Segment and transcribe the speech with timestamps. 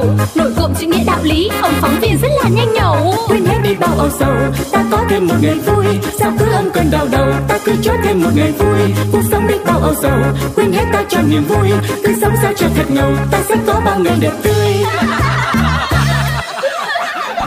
[0.00, 3.14] phẩu Nổi cộm chữ nghĩa đạo lý, ông phóng viên rất là nhanh nhẩu.
[3.28, 4.34] Quên hết đi bao âu sầu
[4.72, 5.84] ta có thêm một ngày vui.
[6.18, 8.94] Sao cứ âm cơn đau đầu ta cứ cho thêm một ngày vui.
[9.12, 10.18] Cuộc sống đi bao âu sầu
[10.56, 11.70] quên hết ta cho niềm vui.
[12.04, 14.54] Cứ sống sao cho thật ngầu ta sẽ có bao ngày đẹp tươi.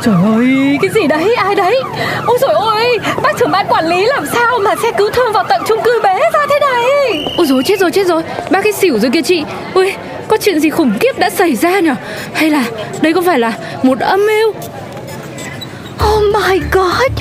[0.03, 1.81] Trời ơi, cái gì đấy, ai đấy?
[2.25, 5.43] Ôi trời ơi, bác trưởng ban quản lý làm sao mà xe cứu thương vào
[5.49, 6.83] tận chung cư bé ra thế này?
[7.37, 8.23] Ôi rồi chết rồi, chết rồi.
[8.51, 9.43] Bác ấy xỉu rồi kìa chị.
[9.73, 9.93] Ui,
[10.33, 11.89] có chuyện gì khủng khiếp đã xảy ra nhỉ
[12.33, 12.63] Hay là
[13.01, 14.49] đây có phải là một âm mưu?
[16.13, 17.11] Oh my god!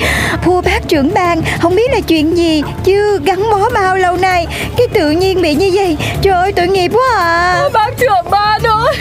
[0.43, 4.47] Thua bác trưởng ban Không biết là chuyện gì Chứ gắn bó bao lâu nay.
[4.77, 7.69] Cái tự nhiên bị như vậy Trời ơi tội nghiệp quá à.
[7.73, 8.95] Bác trưởng ban ơi.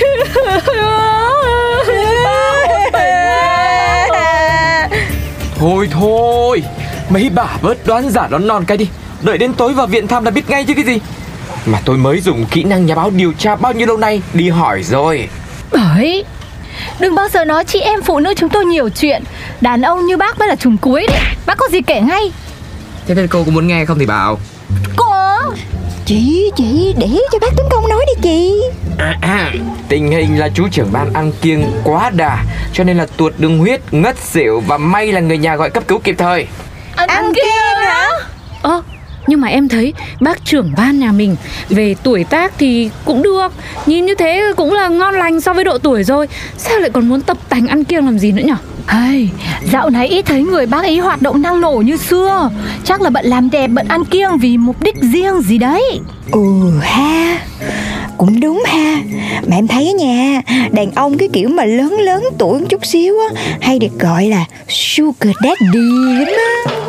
[5.58, 6.62] Thôi thôi.
[7.08, 8.88] Mấy bà bớt đoán giả đoán non cái đi.
[9.22, 11.00] Đợi đến tối vào viện thăm là biết ngay chứ cái gì
[11.66, 14.48] Mà tôi mới dùng kỹ năng nhà báo điều tra bao nhiêu lâu nay Đi
[14.48, 15.28] hỏi rồi.
[15.72, 16.24] Đấy
[16.98, 19.22] Đừng bao giờ nói chị em phụ nữ chúng tôi nhiều chuyện.
[19.60, 21.20] Đàn ông như bác mới là trùng cuối đấy.
[21.46, 22.32] Bác có gì kể ngay?
[23.06, 24.38] Thế nên cô có muốn nghe không thì bảo.
[24.96, 25.06] Cô?
[26.06, 28.62] Chị, chị để cho bác Tuấn Công nói đi chị.
[28.98, 29.52] À, à,
[29.88, 33.58] Tình hình là chú trưởng ban ăn kiêng quá đà Cho nên là tuột đường
[33.58, 36.46] huyết, ngất xỉu Và may là người nhà gọi cấp cứu kịp thời.
[36.96, 38.08] Ăn, Ăn kiêng hả
[39.26, 41.36] nhưng mà em thấy bác trưởng ban nhà mình
[41.68, 43.52] Về tuổi tác thì cũng được.
[43.86, 46.28] Nhìn như thế cũng là ngon lành so với độ tuổi rồi.
[46.56, 48.56] Sao lại còn muốn tập tành ăn kiêng làm gì nữa nhở?
[48.86, 49.30] Hay,
[49.72, 52.50] dạo này ít thấy người bác ấy hoạt động năng nổ như xưa.
[52.84, 56.00] Chắc là bận làm đẹp, bận ăn kiêng vì mục đích riêng gì đấy.
[56.32, 56.40] Ừ
[56.80, 57.38] ha
[58.18, 58.96] Cũng đúng ha.
[59.46, 63.14] Mà em thấy nha Đàn ông cái kiểu mà lớn lớn tuổi một chút xíu
[63.18, 66.34] á Hay được gọi là Sugar Daddy lắm
[66.66, 66.81] á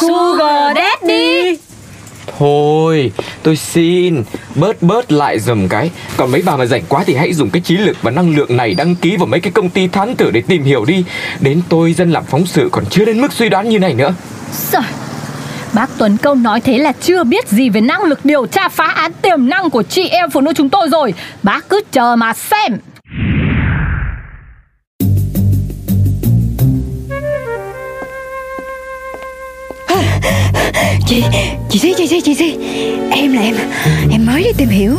[0.00, 1.58] Sugar Daddy.
[2.38, 4.22] Thôi, tôi xin
[4.54, 5.90] Bớt bớt lại dùm cái.
[6.16, 8.56] Còn mấy bà mà rảnh quá thì hãy dùng cái trí lực và năng lượng
[8.56, 11.04] này Đăng ký vào mấy cái công ty thám tử để tìm hiểu đi.
[11.40, 14.14] Đến tôi dân làm phóng sự còn chưa đến mức suy đoán như này nữa.
[14.70, 14.82] Trời,
[15.72, 18.86] Bác Tuấn Câu nói thế là chưa biết gì về năng lực điều tra phá
[18.86, 21.14] án tiềm năng của chị em phụ nữ chúng tôi rồi.
[21.42, 22.78] Bác cứ chờ mà xem
[31.06, 31.24] Chị,
[31.70, 32.56] chị Si, chị Si, chị Si
[33.10, 33.56] Em là em,
[34.10, 34.96] em mới đi tìm hiểu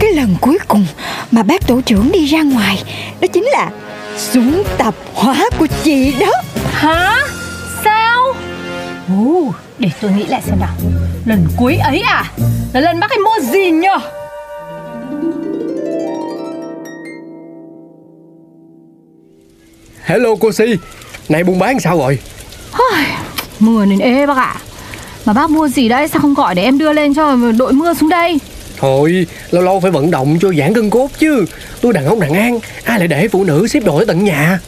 [0.00, 0.86] Cái lần cuối cùng
[1.30, 2.82] mà bác tổ trưởng đi ra ngoài
[3.20, 3.70] Đó chính là
[4.18, 6.32] xuống tập hóa của chị đó
[6.72, 7.14] Hả?
[7.84, 8.22] Sao?
[9.08, 10.74] Ồ, để tôi nghĩ lại xem nào
[11.24, 12.24] Lần cuối ấy à?
[12.72, 13.98] Là lần bác ấy mua gì nhở?
[20.04, 20.64] Hello cô Si
[21.28, 22.18] Này buôn bán sao rồi
[23.60, 24.56] Mưa nên ê bác ạ
[25.26, 27.94] Mà bác mua gì đấy sao không gọi để em đưa lên cho đội mưa
[27.94, 28.38] xuống đây?
[28.78, 31.44] Thôi lâu lâu phải vận động cho giãn gân cốt chứ.
[31.80, 34.58] Tôi đàn ông đàn an Ai lại để phụ nữ xếp tới tận nhà?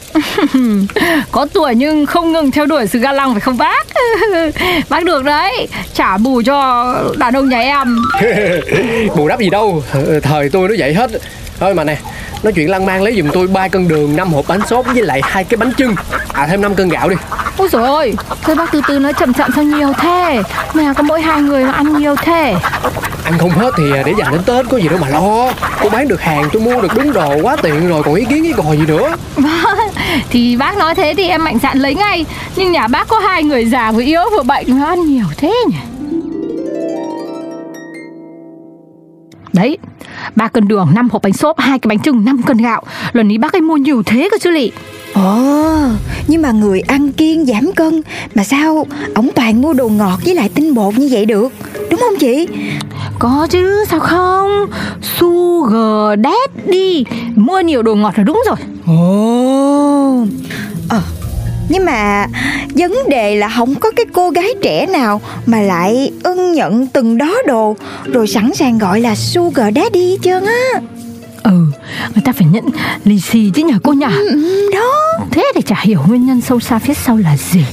[1.31, 3.87] Có tuổi nhưng không ngừng theo đuổi sự ga lăng phải không bác?
[4.89, 7.97] Bác được đấy Trả bù cho đàn ông nhà em.
[9.15, 9.83] Bù đắp gì đâu
[10.23, 11.11] Thời tôi nó vậy hết.
[11.59, 11.97] Thôi mà nè
[12.43, 15.01] Nói chuyện lăng mang lấy giùm tôi ba cân đường năm hộp bánh xốp với
[15.01, 15.95] lại hai cái bánh chưng.
[16.33, 17.15] À thêm 5 cân gạo đi
[17.59, 20.43] Ôi dồi ôi Thôi bác từ từ nói chậm chậm sao nhiều thế?
[20.73, 22.55] Nhà có mỗi hai người mà ăn nhiều thế.
[23.23, 25.51] Ăn không hết thì để dành đến Tết có gì đâu mà lo.
[25.81, 28.43] Tôi bán được hàng tôi mua được đúng đồ quá tiện rồi Còn ý kiến
[28.43, 29.15] ý cò gì nữa?
[29.35, 29.77] Vâng
[30.29, 32.25] Thì bác nói thế thì em mạnh dạn lấy ngay.
[32.55, 35.53] Nhưng nhà bác có hai người già vừa yếu vừa bệnh mà ăn nhiều thế
[35.69, 35.77] nhỉ?
[39.53, 39.77] Đấy
[40.35, 42.83] ba cân đường, 5 hộp bánh xốp, hai cái bánh trưng, 5 cân gạo.
[43.13, 44.71] Lần นี้ bác ấy mua nhiều thế cơ chứ lị
[45.13, 45.41] Ồ,
[46.27, 48.01] nhưng mà người ăn kiêng giảm cân
[48.35, 51.53] Mà sao ổng toàn mua đồ ngọt với lại tinh bột như vậy được?
[51.91, 52.47] Đúng không chị?
[53.19, 54.65] Có chứ, sao không?
[55.01, 57.03] Sugar Daddy.
[57.35, 58.55] Mua nhiều đồ ngọt là đúng rồi.
[58.87, 60.25] Ồ.
[60.89, 61.01] Ờ
[61.69, 62.27] Nhưng mà
[62.75, 67.17] vấn đề là không có cái cô gái trẻ nào Mà lại ưng nhận từng
[67.17, 70.81] đó đồ Rồi sẵn sàng gọi là sugar daddy hết trơn á
[71.43, 71.51] Ừ,
[72.15, 72.65] người ta phải nhận
[73.03, 75.25] lì xì chứ nhờ cô nhỉ ừ, Đó.
[75.31, 77.65] Thế thì chả hiểu nguyên nhân sâu xa phía sau là gì.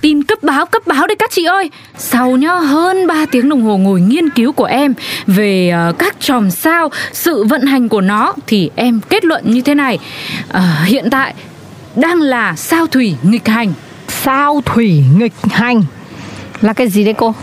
[0.00, 1.70] Tin cấp báo cấp báo đấy các chị ơi.
[1.98, 4.94] Sau nhá hơn 3 tiếng đồng hồ ngồi nghiên cứu của em
[5.26, 9.60] Về uh, các chòm sao Sự vận hành của nó Thì em kết luận như
[9.60, 9.98] thế này.
[10.56, 11.34] Uh, Hiện tại
[11.96, 13.72] đang là sao thủy nghịch hành.
[14.08, 15.82] Sao thủy nghịch hành?
[16.60, 17.34] Là cái gì đấy cô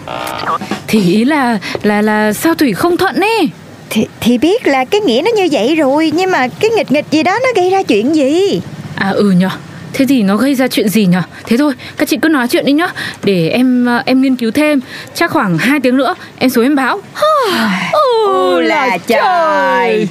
[0.87, 3.49] Thì ý là là là sao thủy không thuận ấy
[3.89, 7.05] thì, thì biết là cái nghĩa nó như vậy rồi Nhưng mà cái nghịch nghịch
[7.11, 8.61] gì đó nó gây ra chuyện gì?
[8.95, 9.49] À ừ nhở
[9.93, 12.65] Thế thì nó gây ra chuyện gì nhở Thế thôi các chị cứ nói chuyện
[12.65, 12.87] đi nhá.
[13.23, 14.79] Để em ờ, em nghiên cứu thêm.
[15.13, 17.01] Chắc khoảng 2 tiếng nữa em xuống em báo.
[17.91, 20.07] Ô là trời.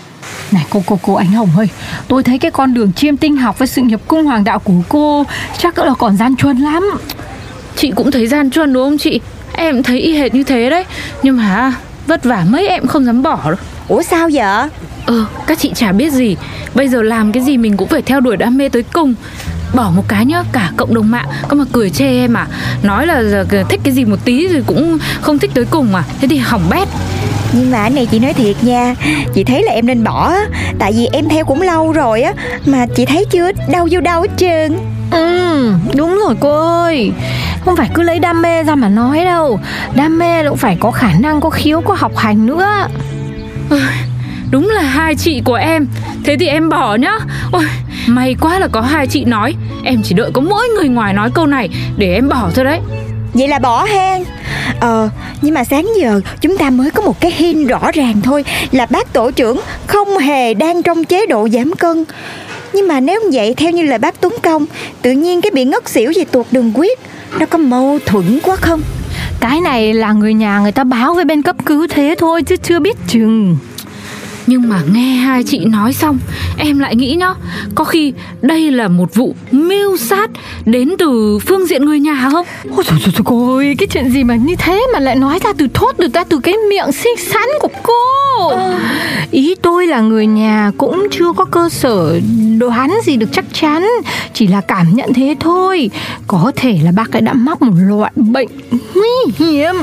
[0.52, 1.68] Này cô cô cô Ánh Hồng ơi.
[2.08, 4.72] Tôi thấy cái con đường chiêm tinh học với sự nghiệp cung hoàng đạo của
[4.88, 5.26] cô
[5.58, 6.90] Chắc là còn gian truân lắm.
[7.76, 9.20] Chị cũng thấy gian truân đúng không chị
[9.56, 10.84] Em thấy y hệt như thế đấy.
[11.22, 11.72] Nhưng mà
[12.06, 13.56] vất vả mấy em không dám bỏ đâu.
[13.88, 14.68] Ủa sao vậy?
[15.06, 16.36] Ờ các chị chả biết gì.
[16.74, 19.14] Bây giờ làm cái gì mình cũng phải theo đuổi đam mê tới cùng.
[19.74, 22.46] Bỏ một cái nhá Cả cộng đồng mạng Có mà cười chê em à.
[22.82, 26.02] Nói là giờ thích cái gì một tí rồi cũng không thích tới cùng à.
[26.20, 26.88] Thế thì hỏng bét.
[27.52, 28.94] Nhưng mà cái này chị nói thiệt nha
[29.34, 30.40] Chị thấy là em nên bỏ á.
[30.78, 32.32] Tại vì em theo cũng lâu rồi á
[32.66, 34.78] Mà chị thấy chưa đâu vô đâu hết trơn.
[35.10, 37.12] Ừ đúng rồi cô ơi
[37.66, 39.60] Không phải cứ lấy đam mê ra mà nói đâu.
[39.94, 42.88] Đam mê cũng phải có khả năng Có khiếu có học hành nữa.
[44.50, 45.86] Đúng là hai chị của em.
[46.24, 47.18] Thế thì em bỏ nhá.
[47.52, 47.64] Ôi,
[48.06, 49.54] May quá là có hai chị nói.
[49.84, 52.80] Em chỉ đợi có mỗi người ngoài nói câu này Để em bỏ thôi đấy.
[53.34, 54.24] Vậy là bỏ hang
[54.80, 55.08] Ờ
[55.42, 58.86] nhưng mà sáng giờ chúng ta mới có một cái hint rõ ràng thôi Là
[58.90, 62.04] bác tổ trưởng không hề đang trong chế độ giảm cân
[62.72, 64.66] Nhưng mà nếu vậy theo như lời bác Tuấn Công
[65.02, 66.98] Tự nhiên cái bị ngất xỉu vì tuột đường huyết
[67.38, 68.82] Nó có mâu thuẫn quá không?
[69.40, 72.56] Cái này là người nhà người ta báo với bên cấp cứu thế thôi Chứ
[72.56, 73.56] chưa biết chừng.
[74.46, 76.18] Nhưng mà nghe hai chị nói xong
[76.58, 77.34] Em lại nghĩ nhá
[77.74, 80.30] Có khi đây là một vụ mưu sát
[80.64, 82.46] Đến từ phương diện người nhà không?
[82.76, 83.12] Ôi trời trời
[83.56, 86.24] ơi Cái chuyện gì mà như thế mà lại nói ra từ thốt được ra
[86.24, 88.52] từ cái miệng xinh xắn của cô
[89.30, 92.20] Ý tôi là người nhà cũng chưa có cơ sở
[92.58, 93.88] đoán gì được chắc chắn
[94.32, 95.90] Chỉ là cảm nhận thế thôi.
[96.26, 98.48] Có thể là bác ấy đã mắc một loại bệnh
[98.94, 99.74] nguy hiểm.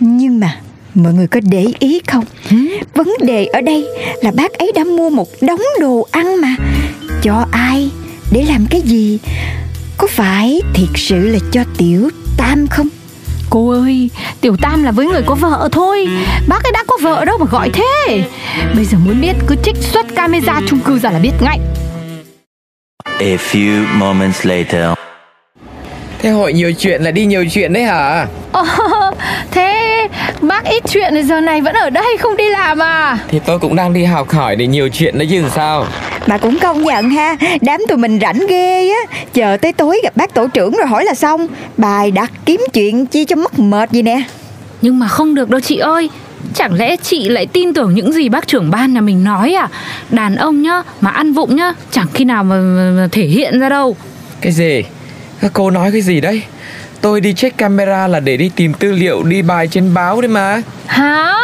[0.00, 0.56] Nhưng mà
[0.94, 2.24] mọi người có để ý không?
[2.94, 3.86] Vấn đề ở đây
[4.22, 6.56] là bác ấy đã mua một đống đồ ăn mà.
[7.22, 7.90] Cho ai?
[8.32, 9.18] Để làm cái gì?
[9.98, 12.88] Có phải thiệt sự là cho tiểu tam không
[13.52, 14.10] Cô ơi,
[14.40, 16.08] Tiểu Tam là với người có vợ thôi.
[16.48, 18.24] Bác ấy đã có vợ đâu mà gọi thế.
[18.74, 21.58] Bây giờ muốn biết cứ trích xuất camera chung cư ra là biết ngay.
[23.04, 25.01] A few moments later.
[26.22, 28.26] Thế hội nhiều chuyện là đi nhiều chuyện đấy hả?
[28.52, 28.64] Ờ,
[29.50, 30.08] Thế
[30.40, 33.18] bác ít chuyện thì giờ này vẫn ở đây không đi làm à?
[33.28, 35.86] Thì tôi cũng đang đi học hỏi để nhiều chuyện đấy chứ làm sao?
[36.26, 39.16] Mà cũng công nhận ha Đám tụi mình rảnh ghê á.
[39.34, 41.46] Chờ tới tối gặp bác tổ trưởng rồi hỏi là xong.
[41.76, 44.22] Bài đặt kiếm chuyện chi cho mất mệt gì nè.
[44.82, 46.10] Nhưng mà không được đâu chị ơi.
[46.54, 49.68] Chẳng lẽ chị lại tin tưởng những gì bác trưởng ban nhà mình nói à?
[50.10, 53.60] Đàn ông nhá Mà ăn vụng nhá Chẳng khi nào mà, mà, mà thể hiện
[53.60, 53.96] ra đâu.
[54.40, 54.82] Cái gì
[55.42, 56.42] Các cô nói cái gì đấy?
[57.00, 60.28] Tôi đi check camera là để đi tìm tư liệu đi bài trên báo đấy
[60.28, 60.62] mà.
[60.86, 61.34] Hả?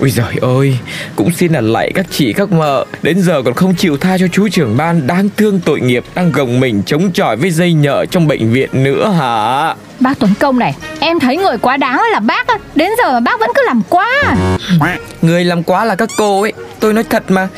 [0.00, 0.78] Ui giời ơi
[1.16, 2.84] Cũng xin là lạy các chị các mợ.
[3.02, 6.32] Đến giờ còn không chịu tha cho chú trưởng ban Đáng thương tội nghiệp Đang
[6.32, 9.74] gồng mình chống chọi với dây nhợ trong bệnh viện nữa hả?
[10.00, 12.58] Bác Tuấn Công này Em thấy người quá đáng là bác á.
[12.74, 14.36] Đến giờ mà bác vẫn cứ làm quá.
[15.22, 16.52] Người làm quá là các cô ấy.
[16.80, 17.48] Tôi nói thật mà.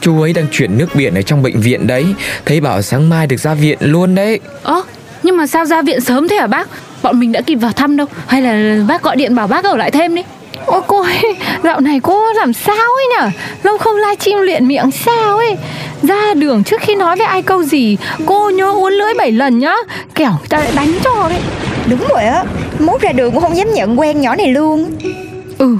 [0.00, 2.06] Chú ấy đang chuyển nước biển ở trong bệnh viện đấy.
[2.46, 4.40] Thấy bảo sáng mai được ra viện luôn đấy.
[4.62, 4.82] Ơ
[5.22, 6.68] nhưng mà sao ra viện sớm thế hả bác?
[7.02, 8.06] Bọn mình đã kịp vào thăm đâu.
[8.26, 10.22] Hay là bác gọi điện bảo bác ở lại thêm đi.
[10.66, 13.30] Ôi cô ơi Dạo này cô làm sao ấy nhở?
[13.62, 15.56] Lâu không livestream luyện miệng sao ấy.
[16.02, 19.58] Ra đường trước khi nói với ai câu gì Cô nhớ uốn lưỡi 7 lần
[19.58, 19.74] nhá.
[20.14, 21.40] Kẻo người ta lại đánh cho đấy.
[21.86, 22.44] Đúng rồi á
[22.78, 24.90] Mốt ra đường cũng không dám nhận quen nhỏ này luôn
[25.62, 25.76] Ừ.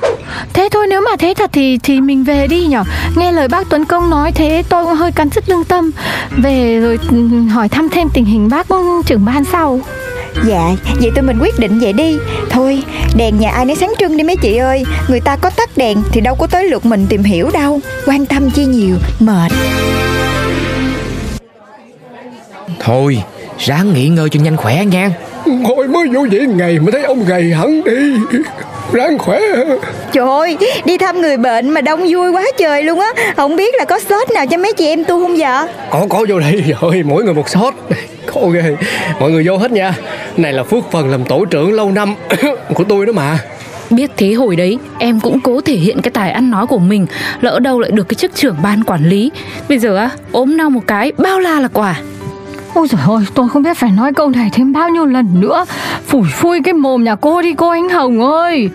[0.53, 2.85] Thế thôi nếu mà thế thật thì thì mình về đi nhở
[3.17, 5.91] Nghe lời bác Tuấn Công nói thế tôi cũng hơi cắn sức lương tâm.
[6.37, 8.67] Về rồi ừ, hỏi thăm thêm tình hình bác
[9.07, 9.81] trưởng ban sau.
[10.47, 10.71] Dạ
[11.01, 12.19] Vậy tụi mình quyết định vậy đi.
[12.51, 12.83] Thôi
[13.17, 14.85] đèn nhà ai nấy sáng trưng đi mấy chị ơi.
[15.09, 17.81] Người ta có tắt đèn Thì đâu có tới lượt mình tìm hiểu đâu.
[18.07, 19.53] Quan tâm chi nhiều Mệt.
[22.81, 23.23] Thôi
[23.59, 25.11] ráng nghỉ ngơi cho nhanh khỏe nha.
[25.65, 28.39] Hồi mới vô viện ngày mà thấy ông gầy hẳn đi.
[28.93, 29.41] Ráng khỏe.
[30.13, 33.13] Trời ơi Đi thăm người bệnh mà đông vui quá trời luôn á.
[33.37, 36.25] Không biết là có sốt nào cho mấy chị em tu không vậy Có có
[36.29, 36.65] vô đây.
[36.81, 37.75] Rồi Mỗi người một sót
[38.27, 38.77] Khổ ghê.
[39.21, 39.95] Mọi người vô hết nha.
[40.37, 42.15] Này là phước phần làm tổ trưởng lâu năm
[42.75, 43.39] Của tôi đó mà.
[43.91, 47.07] Biết thế hồi đấy em cũng cố thể hiện cái tài ăn nói của mình
[47.41, 49.31] Lỡ đâu lại được cái chức trưởng ban quản lý.
[49.69, 52.01] Bây giờ á ốm đau một cái bao la là quả
[52.75, 55.65] Ôi trời ơi, tôi không biết phải nói câu này thêm bao nhiêu lần nữa.
[56.07, 58.69] Phủi phui cái mồm nhà cô đi cô anh Hồng ơi.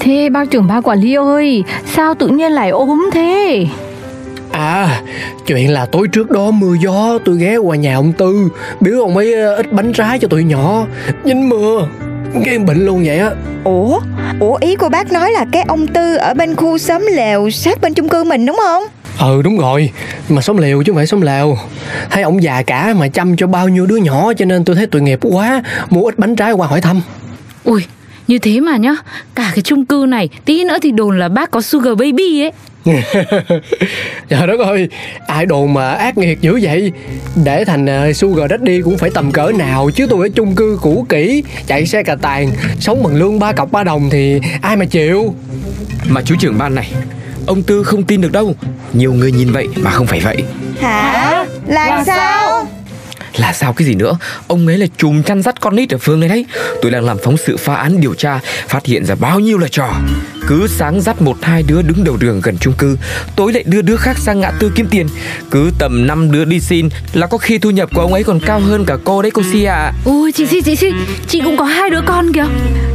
[0.00, 3.66] Thế bác trưởng ba quản lý ơi Sao tự nhiên lại ốm thế?
[4.52, 5.02] À,
[5.46, 8.48] chuyện là tối trước đó mưa gió tôi ghé qua nhà ông Tư
[8.80, 10.86] Biếu ông ấy ờ, ít bánh trái cho tụi nhỏ.
[11.24, 11.86] Nhìn mưa.
[12.44, 13.30] Cái bệnh luôn vậy á.
[13.64, 14.00] Ủa?
[14.40, 17.80] Ủa ý cô bác nói là cái ông Tư Ở bên khu xóm lều sát
[17.80, 18.82] bên chung cư mình đúng không?
[19.18, 19.90] Ừ đúng rồi.
[20.28, 21.58] Mà sống lều chứ không phải sống lều
[22.10, 24.86] Thấy ông già cả mà chăm cho bao nhiêu đứa nhỏ Cho nên tôi thấy
[24.86, 25.62] tội nghiệp quá.
[25.90, 27.00] Mua ít bánh trái qua hỏi thăm.
[27.64, 27.84] Ui
[28.28, 28.94] như thế mà nhá.
[29.34, 32.52] Cả cái chung cư này Tí nữa thì đồn là bác có sugar baby ấy
[34.28, 34.88] Trời đất ơi
[35.26, 36.92] Ai đồn mà ác nghiệt dữ vậy?
[37.44, 40.78] Để thành uh, sugar daddy cũng phải tầm cỡ nào Chứ tôi ở chung cư
[40.82, 44.76] cũ kỹ Chạy xe cà tàn Sống bằng lương ba cọc ba đồng thì ai
[44.76, 45.34] mà chịu?
[46.08, 46.92] Mà chú trưởng ban này
[47.46, 48.54] Ông Tư không tin được đâu.
[48.92, 50.36] Nhiều người nhìn vậy mà không phải vậy.
[50.80, 51.46] Hả?
[51.66, 52.66] Là, là sao
[53.40, 54.18] là sao cái gì nữa?
[54.48, 56.46] Ông ấy là chùm chăn dắt con nít ở phương này đấy.
[56.82, 59.68] Tôi đang làm phóng sự phá án điều tra Phát hiện ra bao nhiêu là
[59.70, 59.94] trò.
[60.48, 62.98] Cứ sáng dắt một hai đứa đứng đầu đường gần chung cư
[63.36, 65.08] Tối lại đưa đứa khác sang ngã tư kiếm tiền.
[65.50, 68.40] Cứ tầm năm đứa đi xin Là có khi thu nhập của ông ấy còn
[68.40, 70.92] cao hơn cả cô đấy cô Si à Ui chị Si chị Si
[71.28, 72.46] Chị cũng có hai đứa con kìa.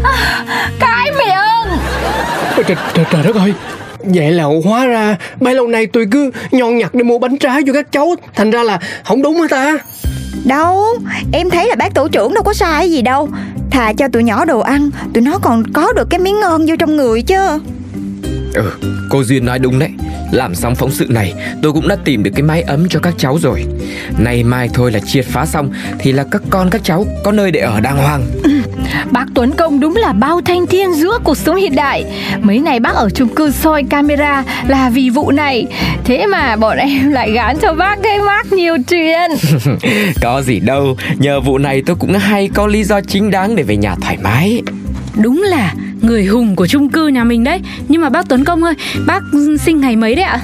[0.04, 0.46] À,
[0.80, 1.80] Cái miệng!
[2.56, 3.54] Trời, trời, trời đất ơi.
[4.04, 7.62] Vậy là hóa ra Bấy lâu nay tôi cứ nhon nhặt đi mua bánh trái
[7.68, 8.16] cho các cháu.
[8.36, 9.78] Thành ra là không đúng hả ta
[10.44, 10.86] Đâu?
[11.32, 13.30] Em thấy là bác tổ trưởng đâu có sai gì đâu.
[13.72, 16.76] Thà cho tụi nhỏ đồ ăn Tụi nó còn có được cái miếng ngon vô
[16.80, 17.60] trong người chứ.
[18.54, 18.72] Ừ
[19.10, 19.90] cô Duyên nói đúng đấy.
[20.32, 23.14] Làm xong phóng sự này Tôi cũng đã tìm được cái mái ấm cho các
[23.18, 23.66] cháu rồi.
[24.18, 27.52] Nay mai thôi là triệt phá xong Thì là các con các cháu có nơi
[27.52, 28.26] để ở đàng hoàng
[29.12, 32.06] Bác Tuấn Công đúng là bao thanh thiên giữa cuộc sống hiện đại.
[32.42, 35.66] Mấy này bác ở chung cư soi camera là vì vụ này.
[36.04, 39.32] Thế mà bọn em lại gán cho bác gây mát nhiều chuyện.
[40.22, 43.64] Có gì đâu Nhờ vụ này tôi cũng hay có lý do chính đáng để
[43.64, 44.62] về nhà thoải mái.
[45.22, 47.60] Đúng là người hùng của chung cư nhà mình đấy.
[47.88, 48.74] Nhưng mà bác Tuấn Công ơi
[49.08, 49.22] Bác
[49.66, 50.40] sinh ngày mấy đấy ạ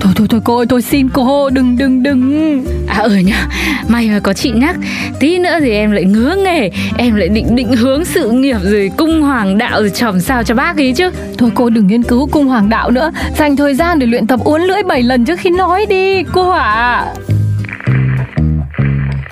[0.00, 2.64] Thôi thôi thôi cô ơi tôi xin cô đừng đừng đừng.
[2.88, 3.46] À ừ nhá
[3.88, 4.76] May mà có chị nhắc.
[5.20, 6.70] Tí nữa thì em lại ngứa nghề.
[6.96, 10.54] Em lại định định hướng sự nghiệp rồi cung hoàng đạo rồi chồng sao cho
[10.54, 11.10] bác ấy chứ.
[11.38, 13.10] Thôi cô đừng nghiên cứu cung hoàng đạo nữa.
[13.36, 16.50] Dành thời gian để luyện tập uốn lưỡi 7 lần trước khi nói đi cô
[16.52, 17.06] hả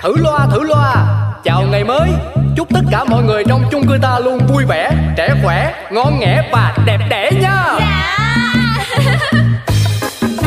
[0.01, 1.05] Thử loa thử loa.
[1.43, 2.09] Chào ngày mới.
[2.57, 6.19] Chúc tất cả mọi người trong chung cư ta luôn vui vẻ Trẻ khỏe, ngon
[6.19, 7.63] nghẻ và đẹp đẽ nha.
[7.79, 8.13] Dạ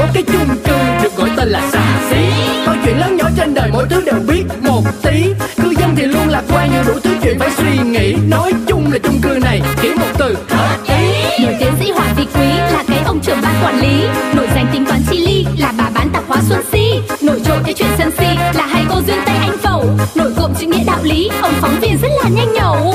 [0.00, 2.16] Có cái chung cư được gọi tên là xà xí.
[2.66, 5.24] Mọi chuyện lớn nhỏ trên đời mỗi thứ đều biết một tí.
[5.62, 8.14] Cư dân thì luôn lạc quan nhiều đủ thứ chuyện phải suy nghĩ.
[8.28, 10.36] Nói chung là chung cư này chỉ một từ.
[10.48, 11.44] Hợp ý.
[11.44, 14.02] Nổi tiến sĩ Hoàng Thị Quý là cái ông trưởng ban quản lý.
[14.34, 17.00] Nổi danh tính toán chi ly là bà bán tạp hóa Xuân Si.
[17.22, 19.84] Nổi trội cái chuyện sân si là hai cô duyên Tây Anh Phẩu.
[20.14, 22.94] Nổi cộm chữ nghĩa đạo lý, ông phóng viên rất là nhanh nhẩu